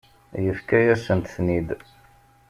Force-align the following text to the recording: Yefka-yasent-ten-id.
Yefka-yasent-ten-id. 0.45 1.69